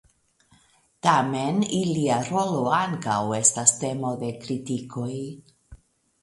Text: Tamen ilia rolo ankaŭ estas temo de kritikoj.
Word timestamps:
Tamen 1.07 1.59
ilia 1.79 2.17
rolo 2.29 2.63
ankaŭ 2.79 3.19
estas 3.41 3.75
temo 3.83 4.15
de 4.25 4.33
kritikoj. 4.47 5.13